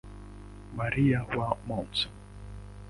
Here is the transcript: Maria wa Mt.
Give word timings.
Maria 0.73 1.25
wa 1.37 1.49
Mt. 1.67 2.09